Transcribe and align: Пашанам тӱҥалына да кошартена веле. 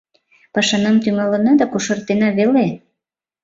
Пашанам 0.53 0.95
тӱҥалына 1.03 1.51
да 1.59 1.65
кошартена 1.71 2.29
веле. 2.37 2.65